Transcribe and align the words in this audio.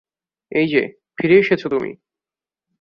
এই 0.51 0.67
যে, 0.67 0.81
ফিরে 1.17 1.35
এসেছো 1.39 1.67
তুমি! 1.69 1.91